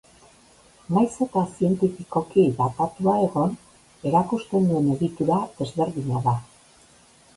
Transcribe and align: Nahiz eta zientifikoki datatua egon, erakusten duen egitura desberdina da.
Nahiz 0.95 1.17
eta 1.25 1.43
zientifikoki 1.59 2.45
datatua 2.61 3.17
egon, 3.27 3.53
erakusten 4.13 4.69
duen 4.71 4.89
egitura 4.95 5.39
desberdina 5.61 6.25
da. 6.31 6.35